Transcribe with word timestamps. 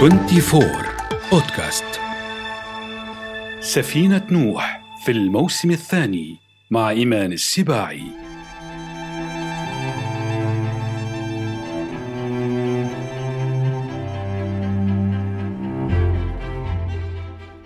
24 0.00 0.62
بودكاست 1.32 1.84
سفينة 3.60 4.26
نوح 4.30 4.82
في 5.04 5.12
الموسم 5.12 5.70
الثاني 5.70 6.36
مع 6.70 6.90
إيمان 6.90 7.32
السباعي. 7.32 8.02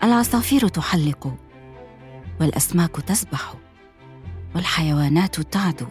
العصافير 0.02 0.68
تحلق 0.68 1.36
والأسماك 2.40 2.96
تسبح 2.96 3.54
والحيوانات 4.54 5.40
تعدو 5.40 5.86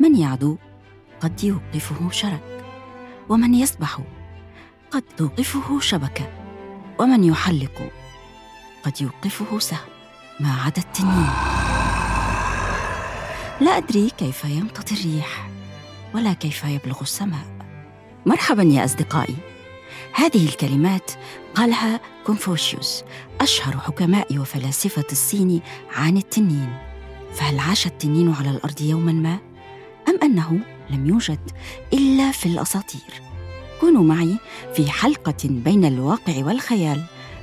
من 0.00 0.16
يعدو 0.16 0.56
قد 1.20 1.44
يوقفه 1.44 2.10
شرك 2.10 2.64
ومن 3.28 3.54
يسبح 3.54 4.00
قد 4.90 5.02
توقفه 5.16 5.80
شبكة 5.80 6.32
ومن 6.98 7.24
يحلق 7.24 7.90
قد 8.82 9.00
يوقفه 9.00 9.58
سهم 9.58 9.88
ما 10.40 10.62
عدا 10.62 10.82
التنين 10.82 11.28
لا 13.60 13.76
أدري 13.76 14.10
كيف 14.10 14.44
يمتطي 14.44 14.94
الريح 14.94 15.50
ولا 16.14 16.32
كيف 16.32 16.64
يبلغ 16.64 17.00
السماء 17.00 17.44
مرحبا 18.26 18.62
يا 18.62 18.84
أصدقائي 18.84 19.36
هذه 20.14 20.48
الكلمات 20.48 21.10
قالها 21.54 22.00
كونفوشيوس 22.26 23.04
أشهر 23.40 23.78
حكماء 23.78 24.38
وفلاسفة 24.38 25.04
الصين 25.12 25.60
عن 25.90 26.16
التنين 26.16 26.78
فهل 27.34 27.58
عاش 27.58 27.86
التنين 27.86 28.34
على 28.34 28.50
الأرض 28.50 28.80
يوما 28.80 29.12
ما؟ 29.12 29.38
أم 30.08 30.18
أنه 30.22 30.58
لم 30.90 31.06
يوجد 31.06 31.50
إلا 31.92 32.30
في 32.30 32.46
الأساطير؟ 32.46 33.29
كونوا 33.80 34.02
معي 34.02 34.36
في 34.74 34.90
حلقة 34.90 35.36
بين 35.44 35.84
الواقع 35.84 36.44
والخيال 36.44 37.02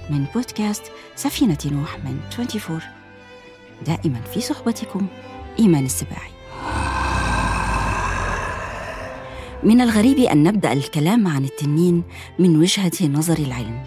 من 0.09 0.25
بودكاست 0.36 0.84
سفينة 1.16 1.58
نوح 1.66 1.98
من 1.98 2.20
24 2.39 2.81
دائما 3.86 4.22
في 4.34 4.42
صحبتكم 4.42 5.08
إيمان 5.59 5.86
السباعي. 5.86 6.31
من 9.64 9.81
الغريب 9.81 10.20
أن 10.20 10.44
نبدأ 10.44 10.73
الكلام 10.73 11.28
عن 11.28 11.44
التنين 11.44 12.03
من 12.40 12.58
وجهة 12.59 12.92
نظر 13.02 13.38
العلم 13.38 13.84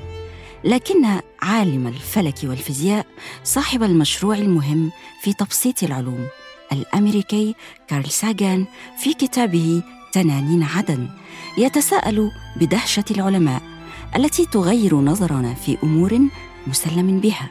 لكن 0.64 1.06
عالم 1.42 1.86
الفلك 1.86 2.38
والفيزياء 2.44 3.06
صاحب 3.44 3.82
المشروع 3.82 4.34
المهم 4.34 4.91
في 5.22 5.32
تبسيط 5.32 5.82
العلوم 5.82 6.27
الأمريكي 6.72 7.55
كارل 7.88 8.10
ساغان 8.10 8.64
في 8.98 9.14
كتابه 9.14 9.82
تنانين 10.12 10.62
عدن 10.62 11.08
يتساءل 11.58 12.30
بدهشة 12.56 13.05
العلماء 13.11 13.62
التي 14.16 14.47
تغير 14.47 14.94
نظرنا 14.94 15.55
في 15.55 15.78
أمور 15.83 16.20
مسلم 16.66 17.20
بها. 17.20 17.50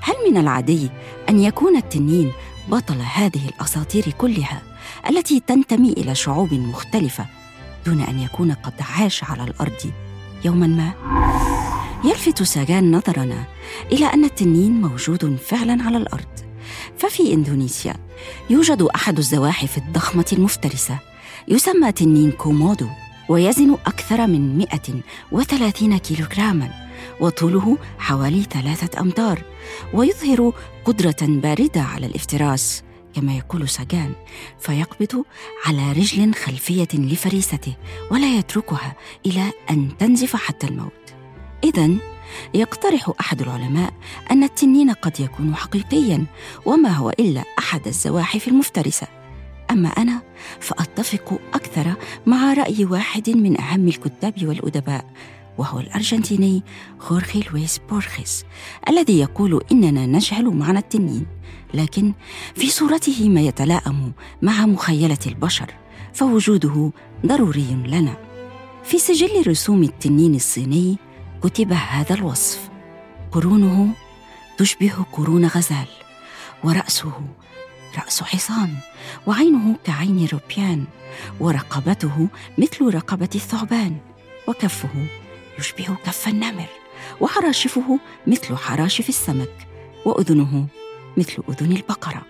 هل 0.00 0.14
من 0.30 0.36
العادي 0.36 0.90
أن 1.28 1.40
يكون 1.40 1.76
التنين 1.76 2.32
بطل 2.68 3.00
هذه 3.14 3.48
الأساطير 3.48 4.10
كلها 4.18 4.62
التي 5.10 5.40
تنتمي 5.40 5.92
إلى 5.92 6.14
شعوب 6.14 6.54
مختلفة 6.54 7.26
دون 7.86 8.00
أن 8.00 8.18
يكون 8.18 8.52
قد 8.52 8.72
عاش 8.80 9.24
على 9.24 9.44
الأرض 9.44 9.92
يوما 10.44 10.66
ما؟ 10.66 10.92
يلفت 12.04 12.42
ساجان 12.42 12.90
نظرنا 12.96 13.44
إلى 13.92 14.06
أن 14.06 14.24
التنين 14.24 14.80
موجود 14.80 15.36
فعلا 15.36 15.82
على 15.82 15.96
الأرض. 15.96 16.26
ففي 16.98 17.34
إندونيسيا 17.34 17.94
يوجد 18.50 18.82
أحد 18.82 19.18
الزواحف 19.18 19.78
الضخمة 19.78 20.26
المفترسة 20.32 20.98
يسمى 21.48 21.92
تنين 21.92 22.30
كومودو 22.30 22.88
ويزن 23.28 23.72
أكثر 23.72 24.26
من 24.26 24.58
130 25.32 25.98
كيلوغراما 25.98 26.70
وطوله 27.20 27.78
حوالي 27.98 28.42
ثلاثة 28.42 29.00
أمتار 29.00 29.42
ويظهر 29.94 30.52
قدرة 30.84 31.16
باردة 31.20 31.80
على 31.80 32.06
الافتراس 32.06 32.82
كما 33.14 33.36
يقول 33.36 33.68
ساجان 33.68 34.12
فيقبض 34.58 35.24
على 35.66 35.92
رجل 35.92 36.34
خلفية 36.34 36.88
لفريسته 36.94 37.76
ولا 38.10 38.38
يتركها 38.38 38.96
إلى 39.26 39.52
أن 39.70 39.88
تنزف 39.98 40.36
حتى 40.36 40.66
الموت. 40.66 41.14
اذا 41.64 41.90
يقترح 42.54 43.12
أحد 43.20 43.42
العلماء 43.42 43.92
أن 44.30 44.42
التنين 44.42 44.90
قد 44.90 45.20
يكون 45.20 45.54
حقيقيا 45.54 46.24
وما 46.66 46.88
هو 46.88 47.10
إلا 47.10 47.44
أحد 47.58 47.86
الزواحف 47.86 48.48
المفترسة. 48.48 49.19
أما 49.70 49.88
أنا 49.88 50.22
فأتفق 50.60 51.40
أكثر 51.54 51.94
مع 52.26 52.52
رأي 52.52 52.84
واحد 52.84 53.30
من 53.30 53.60
أهم 53.60 53.88
الكتاب 53.88 54.34
والأدباء 54.42 55.04
وهو 55.58 55.80
الأرجنتيني 55.80 56.62
خورخي 56.98 57.42
لويس 57.50 57.80
بورخيس 57.90 58.44
الذي 58.88 59.20
يقول 59.20 59.64
إننا 59.72 60.06
نجهل 60.06 60.44
معنى 60.44 60.78
التنين 60.78 61.26
لكن 61.74 62.12
في 62.54 62.70
صورته 62.70 63.28
ما 63.28 63.40
يتلائم 63.40 64.12
مع 64.42 64.66
مخيلة 64.66 65.18
البشر 65.26 65.74
فوجوده 66.12 66.92
ضروري 67.26 67.84
لنا. 67.86 68.16
في 68.84 68.98
سجل 68.98 69.48
رسوم 69.48 69.82
التنين 69.82 70.34
الصيني 70.34 70.98
كتب 71.42 71.72
هذا 71.72 72.14
الوصف 72.14 72.70
قرونه 73.32 73.88
تشبه 74.58 74.92
قرون 75.12 75.46
غزال 75.46 75.88
ورأسه 76.64 77.12
رأس 77.98 78.22
حصان 78.22 78.74
وعينه 79.26 79.76
كعين 79.84 80.28
روبيان 80.32 80.84
ورقبته 81.40 82.28
مثل 82.58 82.94
رقبة 82.94 83.28
الثعبان 83.34 83.96
وكفه 84.48 85.06
يشبه 85.58 85.96
كف 86.04 86.28
النمر 86.28 86.66
وحراشفه 87.20 87.98
مثل 88.26 88.56
حراشف 88.56 89.08
السمك 89.08 89.68
وأذنه 90.04 90.66
مثل 91.16 91.42
أذن 91.48 91.72
البقرة. 91.72 92.22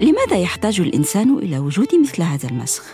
لماذا 0.00 0.36
يحتاج 0.36 0.80
الإنسان 0.80 1.38
إلى 1.38 1.58
وجود 1.58 1.88
مثل 1.94 2.22
هذا 2.22 2.48
المسخ؟ 2.48 2.84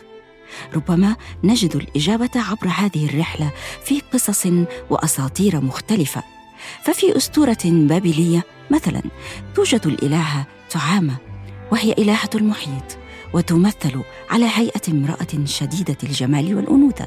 ربما 0.75 1.17
نجد 1.45 1.77
الإجابة 1.77 2.31
عبر 2.37 2.69
هذه 2.69 3.07
الرحلة 3.07 3.53
في 3.85 4.01
قصص 4.13 4.47
وأساطير 4.91 5.61
مختلفة. 5.61 6.23
ففي 6.85 7.17
أسطورة 7.17 7.59
بابلية 7.65 8.43
مثلا 8.71 9.03
توجد 9.55 9.87
الالهه 9.87 10.47
تعامة 10.71 11.17
وهي 11.73 11.93
إلهة 11.93 12.31
المحيط 12.35 12.99
وتمثل 13.35 14.03
على 14.31 14.47
هيئة 14.55 14.81
امرأة 14.89 15.45
شديدة 15.45 15.97
الجمال 16.03 16.55
والأنوثة 16.55 17.07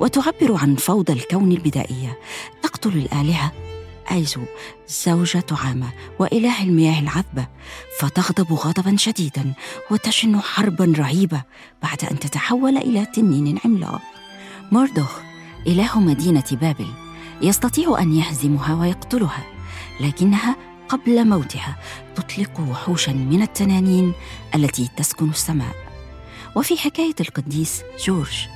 وتعبر 0.00 0.56
عن 0.56 0.76
فوضى 0.76 1.12
الكون 1.12 1.52
البدائية. 1.52 2.18
تقتل 2.62 2.96
الآلهة 2.96 3.52
أيزو 4.10 4.40
زوجة 4.88 5.44
عامة 5.50 5.88
وإله 6.18 6.62
المياه 6.62 7.00
العذبة 7.00 7.46
فتغضب 8.00 8.52
غضبا 8.52 8.96
شديدا 8.96 9.54
وتشن 9.90 10.40
حربا 10.40 10.92
رهيبة 10.98 11.42
بعد 11.82 12.04
أن 12.10 12.18
تتحول 12.18 12.76
إلى 12.76 13.06
تنين 13.06 13.58
عملاق. 13.64 14.00
موردوخ 14.72 15.20
إله 15.66 16.00
مدينة 16.00 16.44
بابل 16.52 16.86
يستطيع 17.42 17.98
أن 18.00 18.12
يهزمها 18.12 18.74
ويقتلها 18.74 19.46
لكنها 20.00 20.56
قبل 20.88 21.28
موتها 21.28 21.76
تطلق 22.16 22.60
وحوشا 22.60 23.10
من 23.10 23.42
التنانين 23.42 24.12
التي 24.54 24.88
تسكن 24.96 25.30
السماء. 25.30 25.74
وفي 26.56 26.78
حكاية 26.78 27.14
القديس 27.20 27.82
جورج 28.04 28.46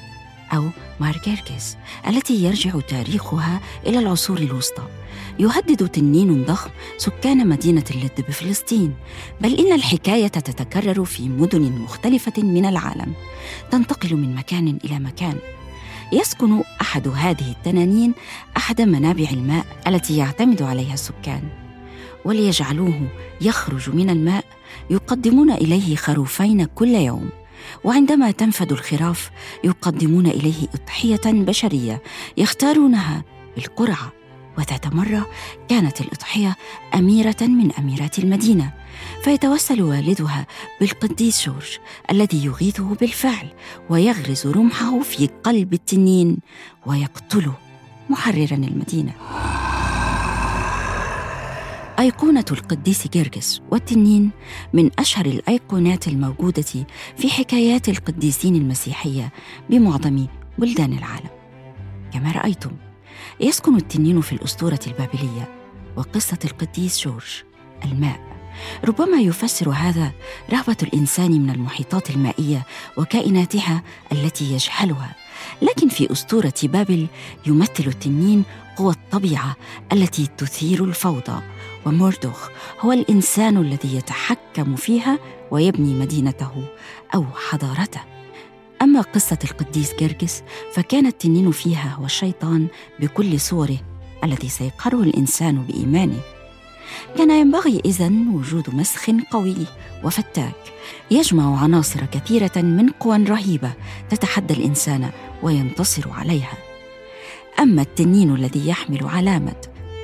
أو 0.52 0.68
ماركيركس 1.00 1.76
التي 2.08 2.44
يرجع 2.44 2.80
تاريخها 2.88 3.60
إلى 3.86 3.98
العصور 3.98 4.38
الوسطى. 4.38 4.82
يهدد 5.38 5.88
تنين 5.88 6.44
ضخم 6.44 6.70
سكان 6.98 7.48
مدينة 7.48 7.84
اللد 7.90 8.24
بفلسطين 8.28 8.94
بل 9.40 9.54
إن 9.54 9.72
الحكاية 9.72 10.28
تتكرر 10.28 11.04
في 11.04 11.28
مدن 11.28 11.72
مختلفة 11.72 12.42
من 12.42 12.66
العالم 12.66 13.14
تنتقل 13.70 14.16
من 14.16 14.34
مكان 14.34 14.78
إلى 14.84 14.98
مكان. 14.98 15.38
يسكن 16.12 16.62
أحد 16.80 17.08
هذه 17.08 17.50
التنانين 17.50 18.14
أحد 18.56 18.80
منابع 18.80 19.26
الماء 19.32 19.66
التي 19.86 20.16
يعتمد 20.16 20.62
عليها 20.62 20.94
السكان. 20.94 21.61
وليجعلوه 22.24 23.08
يخرج 23.40 23.90
من 23.90 24.10
الماء 24.10 24.44
يقدمون 24.90 25.50
إليه 25.50 25.96
خروفين 25.96 26.64
كل 26.64 26.94
يوم. 26.94 27.30
وعندما 27.84 28.30
تنفد 28.30 28.72
الخراف 28.72 29.30
يقدمون 29.64 30.26
إليه 30.26 30.68
أضحية 30.74 31.20
بشرية 31.26 32.02
يختارونها 32.36 33.24
بالقرعة. 33.56 34.12
وذات 34.58 34.94
مره 34.94 35.26
كانت 35.68 36.00
الأضحية 36.00 36.56
أميرة 36.94 37.36
من 37.40 37.72
أميرات 37.72 38.18
المدينة 38.18 38.72
فيتوسل 39.24 39.82
والدها 39.82 40.46
بالقديس 40.80 41.46
جورج 41.46 41.78
الذي 42.10 42.44
يغيثه 42.44 42.94
بالفعل 42.94 43.48
ويغرز 43.90 44.46
رمحه 44.46 45.00
في 45.00 45.28
قلب 45.44 45.72
التنين 45.72 46.38
ويقتله 46.86 47.54
محررا 48.10 48.56
المدينة. 48.56 49.12
أيقونة 51.98 52.44
القديس 52.50 53.08
جرجس 53.08 53.62
والتنين 53.70 54.30
من 54.72 54.90
أشهر 54.98 55.26
الأيقونات 55.26 56.08
الموجودة 56.08 56.86
في 57.16 57.30
حكايات 57.30 57.88
القديسين 57.88 58.54
المسيحية 58.56 59.32
بمعظم 59.70 60.26
بلدان 60.58 60.92
العالم. 60.92 61.30
كما 62.12 62.32
رأيتم 62.32 62.70
يسكن 63.40 63.76
التنين 63.76 64.20
في 64.20 64.32
الأسطورة 64.32 64.80
البابلية 64.86 65.48
وقصة 65.96 66.38
القديس 66.44 67.04
جورج 67.04 67.42
الماء. 67.84 68.20
ربما 68.84 69.20
يفسر 69.20 69.70
هذا 69.70 70.12
رغبة 70.52 70.76
الإنسان 70.82 71.30
من 71.30 71.50
المحيطات 71.50 72.10
المائية 72.10 72.66
وكائناتها 72.96 73.82
التي 74.12 74.52
يجهلها 74.52 75.14
لكن 75.62 75.88
في 75.88 76.12
أسطورة 76.12 76.54
بابل 76.62 77.06
يمثل 77.46 77.84
التنين 77.86 78.44
قوى 78.76 78.92
الطبيعة 78.92 79.56
التي 79.92 80.26
تثير 80.26 80.84
الفوضى 80.84 81.42
وموردوخ 81.86 82.48
هو 82.80 82.92
الإنسان 82.92 83.56
الذي 83.56 83.96
يتحكم 83.96 84.76
فيها 84.76 85.18
ويبني 85.50 85.94
مدينته 85.94 86.64
أو 87.14 87.24
حضارته. 87.34 88.00
أما 88.82 89.00
قصة 89.00 89.38
القديس 89.44 89.94
جرجس 90.00 90.42
فكان 90.72 91.06
التنين 91.06 91.50
فيها 91.50 91.96
هو 91.98 92.04
الشيطان 92.04 92.66
بكل 93.00 93.40
صوره 93.40 93.78
الذي 94.24 94.48
سيقهره 94.48 95.02
الإنسان 95.02 95.62
بإيمانه. 95.62 96.20
كان 97.16 97.30
ينبغي 97.30 97.82
إذن 97.84 98.28
وجود 98.28 98.74
مسخ 98.74 99.10
قوي 99.30 99.56
وفتاك 100.04 100.54
يجمع 101.10 101.62
عناصر 101.62 102.06
كثيرة 102.06 102.52
من 102.56 102.88
قوى 102.88 103.16
رهيبة 103.16 103.72
تتحدى 104.10 104.54
الإنسان 104.54 105.10
وينتصر 105.42 106.10
عليها. 106.10 106.54
أما 107.60 107.82
التنين 107.82 108.34
الذي 108.34 108.68
يحمل 108.68 109.06
علامة 109.06 109.56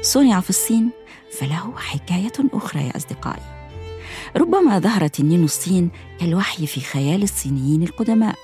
صنع 0.02 0.40
في 0.40 0.50
الصين 0.50 0.90
فله 1.32 1.72
حكاية 1.76 2.32
أخرى 2.52 2.82
يا 2.82 2.96
أصدقائي. 2.96 3.42
ربما 4.36 4.78
ظهر 4.78 5.06
تنين 5.06 5.44
الصين 5.44 5.90
كالوحي 6.20 6.66
في 6.66 6.80
خيال 6.80 7.22
الصينيين 7.22 7.82
القدماء 7.82 8.34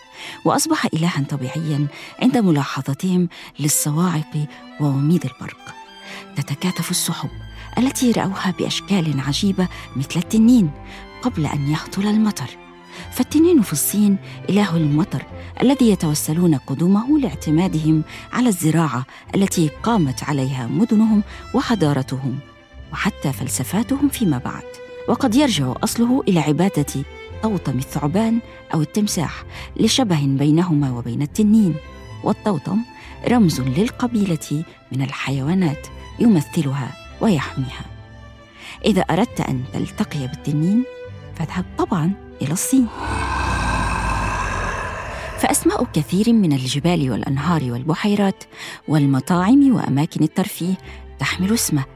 وأصبح 0.44 0.86
الها 0.94 1.24
طبيعيا 1.30 1.86
عند 2.22 2.36
ملاحظتهم 2.36 3.28
للصواعق 3.60 4.46
ووميض 4.80 5.24
البرق. 5.24 5.74
تتكاتف 6.36 6.90
السحب 6.90 7.30
التي 7.78 8.12
راوها 8.12 8.54
بأشكال 8.58 9.20
عجيبة 9.20 9.68
مثل 9.96 10.16
التنين 10.16 10.70
قبل 11.22 11.46
أن 11.46 11.70
يهطل 11.70 12.06
المطر. 12.06 12.50
فالتنين 13.12 13.62
في 13.62 13.72
الصين 13.72 14.16
إله 14.48 14.76
المطر 14.76 15.22
الذي 15.62 15.90
يتوسلون 15.90 16.54
قدومه 16.54 17.18
لاعتمادهم 17.18 18.04
على 18.32 18.48
الزراعة 18.48 19.06
التي 19.34 19.70
قامت 19.82 20.24
عليها 20.24 20.66
مدنهم 20.66 21.22
وحضارتهم. 21.54 22.38
وحتى 22.94 23.32
فلسفاتهم 23.32 24.08
فيما 24.08 24.38
بعد. 24.38 24.62
وقد 25.08 25.34
يرجع 25.34 25.74
أصله 25.84 26.22
إلى 26.28 26.40
عبادة 26.40 27.04
طوطم 27.42 27.78
الثعبان 27.78 28.38
أو 28.74 28.80
التمساح 28.80 29.44
لشبه 29.76 30.26
بينهما 30.26 30.90
وبين 30.90 31.22
التنين. 31.22 31.74
والطوطم 32.24 32.78
رمز 33.28 33.60
للقبيلة 33.60 34.64
من 34.92 35.02
الحيوانات 35.02 35.86
يمثلها 36.18 36.92
ويحميها. 37.20 37.84
إذا 38.84 39.02
أردت 39.02 39.40
أن 39.40 39.64
تلتقي 39.72 40.26
بالتنين 40.26 40.84
فاذهب 41.34 41.64
طبعا 41.78 42.12
إلى 42.42 42.52
الصين. 42.52 42.86
فأسماء 45.38 45.84
كثير 45.84 46.32
من 46.32 46.52
الجبال 46.52 47.10
والأنهار 47.10 47.72
والبحيرات 47.72 48.44
والمطاعم 48.88 49.74
وأماكن 49.74 50.22
الترفيه 50.22 50.74
تحمل 51.18 51.54
اسمه. 51.54 51.93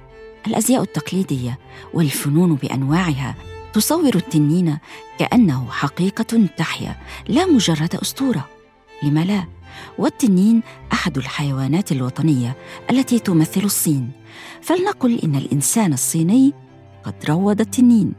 الأزياء 0.49 0.83
التقليدية 0.83 1.59
والفنون 1.95 2.55
بأنواعها 2.55 3.35
تصور 3.73 4.15
التنين 4.15 4.79
كأنه 5.19 5.71
حقيقة 5.71 6.47
تحيا 6.57 6.97
لا 7.29 7.47
مجرد 7.47 7.95
أسطورة. 7.95 8.49
لم 9.03 9.19
لا؟ 9.19 9.45
والتنين 9.99 10.63
أحد 10.93 11.19
الحيوانات 11.19 11.93
الوطنية 11.93 12.57
التي 12.91 13.19
تمثل 13.19 13.61
الصين. 13.65 14.11
فلنقل 14.61 15.19
إن 15.19 15.37
الإنسان 15.37 15.93
الصيني 15.93 16.53
قد 17.05 17.15
روض 17.29 17.61
التنين. 17.61 18.13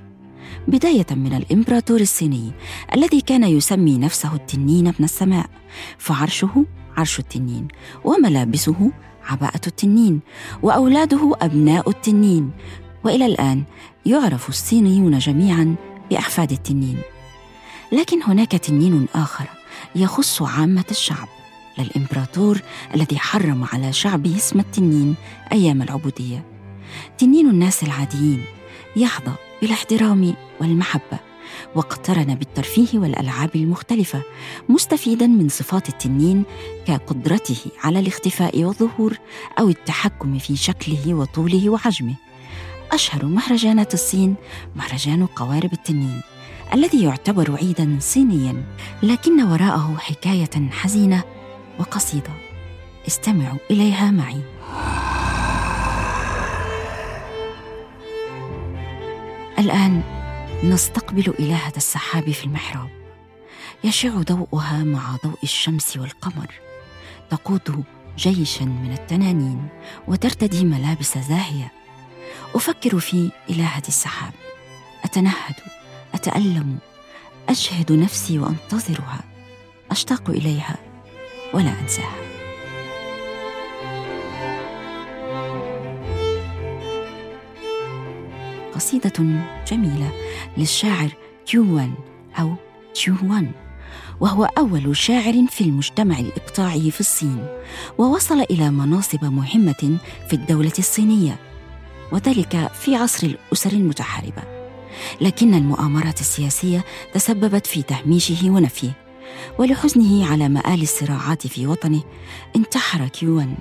بداية 0.67 1.07
من 1.11 1.33
الإمبراطور 1.33 2.01
الصيني 2.01 2.51
الذي 2.95 3.21
كان 3.21 3.43
يسمي 3.43 3.97
نفسه 3.97 4.35
التنين 4.35 4.87
ابن 4.87 5.03
السماء. 5.03 5.49
فعرشه 5.97 6.65
عرش 6.97 7.19
التنين 7.19 7.67
وملابسه 8.03 8.91
عباءه 9.31 9.61
التنين 9.67 10.19
وأولاده 10.61 11.35
أبناء 11.41 11.89
التنين. 11.89 12.51
وإلى 13.03 13.25
الآن 13.25 13.63
يعرف 14.05 14.49
الصينيون 14.49 15.17
جميعا 15.17 15.75
بأحفاد 16.09 16.51
التنين. 16.51 16.97
لكن 17.91 18.23
هناك 18.23 18.51
تنين 18.51 19.07
آخر 19.15 19.45
يخص 19.95 20.41
عامة 20.41 20.85
الشعب 20.91 21.27
للامبراطور 21.77 22.61
الذي 22.95 23.19
حرم 23.19 23.63
على 23.73 23.93
شعبه 23.93 24.35
اسم 24.35 24.59
التنين 24.59 25.15
أيام 25.51 25.81
العبودية. 25.81 26.45
تنين 27.17 27.49
الناس 27.49 27.83
العاديين 27.83 28.43
يحظى 28.95 29.31
بالاحترام 29.61 30.33
والمحبة. 30.61 31.28
واقترن 31.75 32.35
بالترفيه 32.35 32.99
والألعاب 32.99 33.49
المختلفة 33.55 34.21
مستفيدا 34.69 35.27
من 35.27 35.49
صفات 35.49 35.89
التنين 35.89 36.43
كقدرته 36.87 37.57
على 37.83 37.99
الاختفاء 37.99 38.63
والظهور 38.63 39.17
أو 39.59 39.69
التحكم 39.69 40.37
في 40.37 40.55
شكله 40.55 41.13
وطوله 41.13 41.69
وحجمه 41.69 42.15
أشهر 42.91 43.25
مهرجانات 43.25 43.93
الصين 43.93 44.35
مهرجان 44.75 45.25
قوارب 45.25 45.73
التنين 45.73 46.21
الذي 46.73 47.03
يعتبر 47.03 47.55
عيدا 47.55 47.97
صينيا 47.99 48.63
لكن 49.03 49.43
وراءه 49.43 49.95
حكاية 49.99 50.69
حزينة 50.71 51.23
وقصيدة. 51.79 52.31
استمعوا 53.07 53.57
إليها 53.71 54.11
معي. 54.11 54.41
الآن 59.59 60.18
نستقبل 60.63 61.33
الهه 61.39 61.73
السحاب 61.77 62.31
في 62.31 62.45
المحراب. 62.45 62.89
يشع 63.83 64.09
ضوءها 64.09 64.83
مع 64.83 65.15
ضوء 65.25 65.37
الشمس 65.43 65.97
والقمر. 65.97 66.53
تقود 67.29 67.83
جيشا 68.17 68.63
من 68.63 68.91
التنانين 68.91 69.67
وترتدي 70.07 70.65
ملابس 70.65 71.17
زاهية. 71.17 71.71
أفكر 72.55 72.99
في 72.99 73.31
الهه 73.49 73.83
السحاب. 73.87 74.33
أتنهد 75.03 75.55
أتألم 76.13 76.77
اجهد 77.49 77.91
نفسي 77.91 78.39
وأنتظرها. 78.39 79.23
أشتاق 79.91 80.29
إليها 80.29 80.75
ولا 81.53 81.79
أنساها. 81.79 82.28
قصيده 88.79 89.43
جميلة 89.67 90.11
للشاعر 90.57 91.09
تيوان 91.45 91.93
أو 92.39 92.55
تيوان 92.93 93.51
وهو 94.19 94.45
أول 94.57 94.97
شاعر 94.97 95.45
في 95.49 95.61
المجتمع 95.61 96.19
الإقطاعي 96.19 96.91
في 96.91 96.99
الصين 96.99 97.47
ووصل 97.97 98.41
إلى 98.41 98.69
مناصب 98.71 99.25
مهمة 99.25 99.97
في 100.27 100.33
الدولة 100.33 100.73
الصينية 100.79 101.39
وذلك 102.11 102.71
في 102.73 102.95
عصر 102.95 103.27
الأسر 103.27 103.71
المتحاربة. 103.71 104.43
لكن 105.21 105.53
المؤامرات 105.53 106.19
السياسية 106.19 106.85
تسببت 107.13 107.67
في 107.67 107.81
تهميشه 107.81 108.49
ونفيه 108.49 108.91
ولحزنه 109.57 110.31
على 110.31 110.49
مآل 110.49 110.81
الصراعات 110.81 111.47
في 111.47 111.67
وطنه 111.67 112.03
انتحر 112.55 113.07
كيوان 113.07 113.55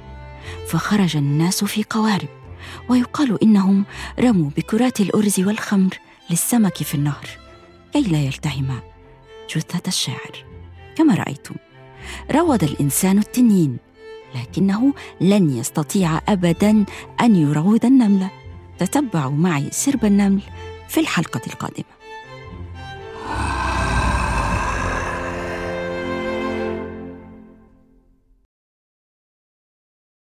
فخرج 0.68 1.16
الناس 1.16 1.64
في 1.64 1.84
قوارب. 1.90 2.28
ويقال 2.88 3.42
إنهم 3.42 3.84
رموا 4.20 4.50
بكرات 4.56 5.00
الأرز 5.00 5.40
والخمر 5.40 5.98
للسمك 6.30 6.76
في 6.76 6.94
النهر 6.94 7.28
كي 7.92 8.02
لا 8.02 8.18
يلتهم 8.18 8.80
جثة 9.54 9.82
الشاعر. 9.88 10.44
كما 10.96 11.14
رأيتم 11.14 11.54
روض 12.30 12.64
الإنسان 12.64 13.18
التنين 13.18 13.76
لكنه 14.34 14.94
لن 15.20 15.50
يستطيع 15.50 16.20
أبدا 16.28 16.84
أن 17.20 17.36
يروض 17.36 17.84
النملة 17.84 18.30
تتبعوا 18.78 19.32
معي 19.32 19.68
سرب 19.70 20.04
النمل 20.04 20.42
في 20.88 21.00
الحلقة 21.00 21.40
القادمة. 21.46 21.97